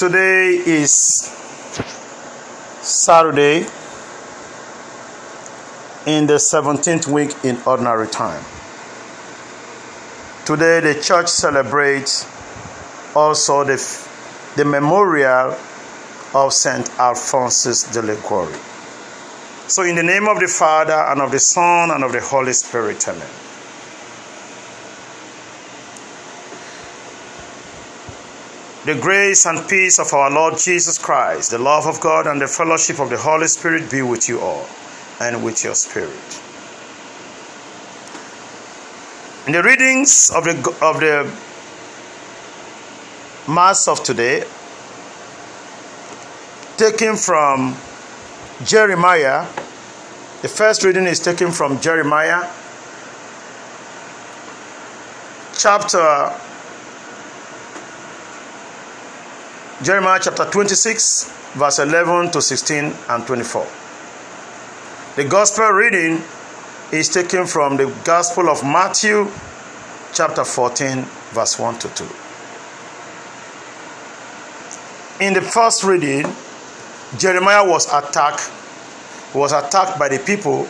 [0.00, 0.90] Today is
[2.80, 3.66] Saturday
[6.06, 8.42] in the 17th week in ordinary time.
[10.46, 12.26] Today, the church celebrates
[13.14, 13.76] also the,
[14.56, 15.54] the memorial
[16.32, 18.58] of Saint Alphonsus de Liguori.
[19.66, 22.54] So, in the name of the Father, and of the Son, and of the Holy
[22.54, 23.49] Spirit, amen.
[28.84, 32.46] The grace and peace of our Lord Jesus Christ, the love of God, and the
[32.46, 34.66] fellowship of the Holy Spirit be with you all
[35.20, 36.40] and with your spirit.
[39.46, 41.30] In the readings of the, of the
[43.50, 44.44] Mass of today,
[46.78, 47.76] taken from
[48.64, 49.46] Jeremiah,
[50.40, 52.48] the first reading is taken from Jeremiah
[55.60, 56.32] chapter
[59.82, 63.66] Jeremiah chapter 26, verse 11 to 16 and 24.
[65.16, 66.22] The gospel reading
[66.92, 69.30] is taken from the Gospel of Matthew,
[70.12, 72.04] chapter 14, verse 1 to 2.
[75.24, 76.26] In the first reading,
[77.16, 78.52] Jeremiah was attacked,
[79.34, 80.64] was attacked by the people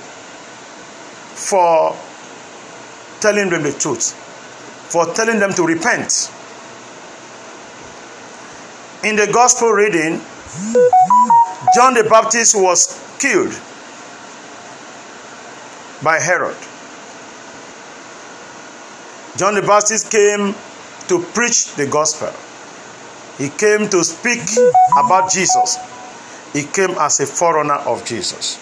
[1.35, 1.97] for
[3.19, 4.13] telling them the truth,
[4.89, 6.31] for telling them to repent
[9.03, 10.21] in the gospel reading,
[11.75, 13.59] John the Baptist was killed
[16.03, 16.57] by Herod.
[19.37, 20.55] John the Baptist came
[21.09, 22.33] to preach the gospel.
[23.39, 24.43] He came to speak
[24.99, 25.79] about Jesus.
[26.53, 28.59] He came as a forerunner of Jesus.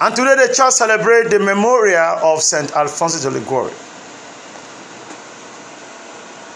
[0.00, 2.70] And today the church celebrates the memorial of St.
[2.72, 3.72] Alphonsus de Liguori.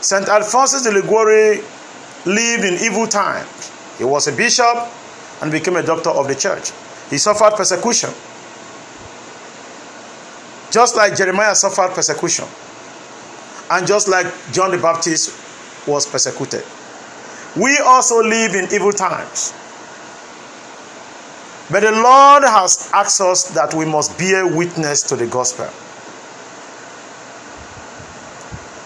[0.00, 0.28] St.
[0.28, 1.60] Alphonsus de Liguori
[2.26, 3.70] lived in evil times.
[3.98, 4.88] He was a bishop
[5.42, 6.70] and became a doctor of the church.
[7.10, 8.10] He suffered persecution.
[10.70, 12.47] Just like Jeremiah suffered persecution.
[13.70, 15.34] And just like John the Baptist
[15.86, 16.64] was persecuted.
[17.56, 19.52] We also live in evil times.
[21.70, 25.69] But the Lord has asked us that we must bear witness to the gospel.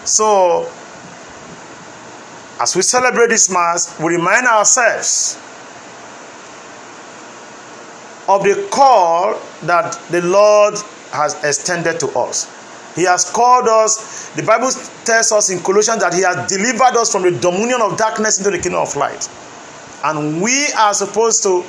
[0.05, 0.71] So,
[2.59, 5.37] as we celebrate this Mass, we remind ourselves
[8.27, 10.75] of the call that the Lord
[11.11, 12.51] has extended to us.
[12.95, 14.71] He has called us, the Bible
[15.03, 18.51] tells us in Colossians that He has delivered us from the dominion of darkness into
[18.51, 19.29] the kingdom of light.
[20.03, 21.63] And we are supposed to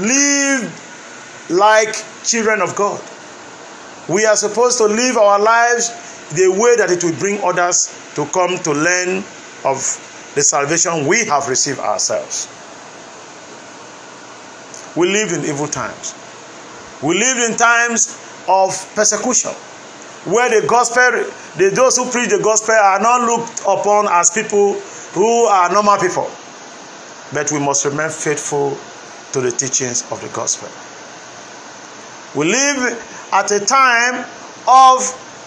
[0.00, 3.00] live like children of God.
[4.08, 5.90] We are supposed to live our lives
[6.30, 9.22] the way that it will bring others to come to learn
[9.64, 9.76] of
[10.34, 12.48] the salvation we have received ourselves.
[14.96, 16.14] We live in evil times.
[17.02, 19.52] We live in times of persecution
[20.24, 21.24] where the gospel,
[21.56, 24.74] the, those who preach the gospel are not looked upon as people
[25.14, 26.30] who are normal people.
[27.32, 28.76] But we must remain faithful
[29.32, 30.68] to the teachings of the gospel.
[32.38, 34.26] We live at a time
[34.68, 35.00] of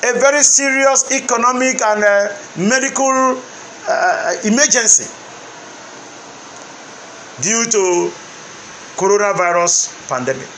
[0.03, 3.41] a very serious economic and uh, medical
[3.87, 5.11] uh, emergency
[7.41, 8.11] due to
[8.95, 10.49] coronavirus pandemic.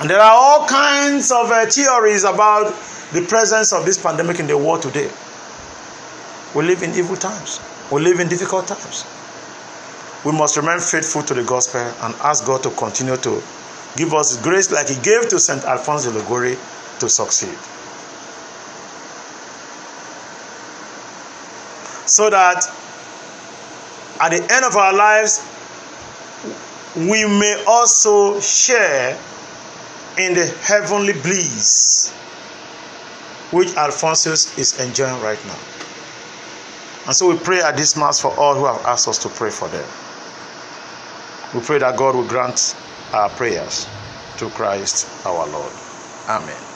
[0.00, 2.74] And there are all kinds of uh, theories about
[3.12, 5.10] the presence of this pandemic in the world today.
[6.54, 7.60] We live in evil times.
[7.90, 9.04] We live in difficult times.
[10.24, 13.42] We must remain faithful to the gospel and ask god to continue to
[13.96, 16.56] give us grace like he gave to saint alphonse de liguori
[16.98, 17.56] to succeed
[22.16, 22.64] so that
[24.22, 25.44] at the end of our lives
[26.96, 29.18] we may also share
[30.16, 32.10] in the heavenly bliss
[33.50, 35.58] which Alphonsus is enjoying right now.
[37.04, 39.50] And so we pray at this Mass for all who have asked us to pray
[39.50, 39.86] for them.
[41.54, 42.74] We pray that God will grant
[43.12, 43.86] our prayers
[44.36, 45.72] through Christ our Lord.
[46.28, 46.75] Amen.